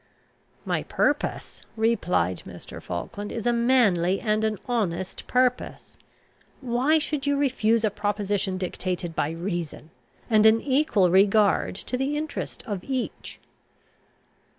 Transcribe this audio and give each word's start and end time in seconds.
"My 0.65 0.81
purpose," 0.81 1.61
replied 1.77 2.41
Mr. 2.43 2.81
Falkland, 2.81 3.31
"is 3.31 3.45
a 3.45 3.53
manly 3.53 4.19
and 4.19 4.43
an 4.43 4.57
honest 4.67 5.27
purpose. 5.27 5.95
Why 6.59 6.97
should 6.97 7.27
you 7.27 7.37
refuse 7.37 7.83
a 7.83 7.91
proposition 7.91 8.57
dictated 8.57 9.15
by 9.15 9.29
reason, 9.29 9.91
and 10.27 10.47
an 10.47 10.59
equal 10.59 11.11
regard 11.11 11.75
to 11.75 11.97
the 11.97 12.17
interest 12.17 12.63
of 12.65 12.83
each?" 12.83 13.39